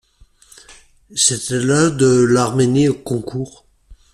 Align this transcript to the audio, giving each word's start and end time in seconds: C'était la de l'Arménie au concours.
C'était 1.15 1.59
la 1.63 1.91
de 1.91 2.23
l'Arménie 2.23 2.89
au 2.89 2.95
concours. 2.95 3.65